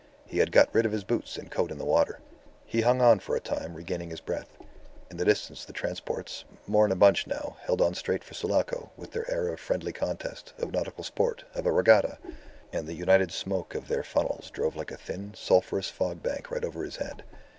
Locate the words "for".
3.19-3.35, 8.23-8.33